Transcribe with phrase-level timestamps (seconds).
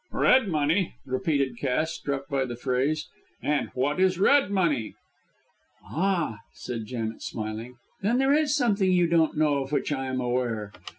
[0.11, 3.07] "Red money!" repeated Cass, struck by the phrase,
[3.39, 4.95] "and what is red money?"
[5.85, 10.19] "Ah!" said Janet, smiling, "then there is something you don't know of which I am
[10.19, 10.73] aware.